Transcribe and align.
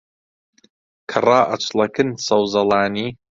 کە 1.09 1.17
ڕائەچڵەکن 1.25 2.09
سەوزەڵانی 2.25 3.07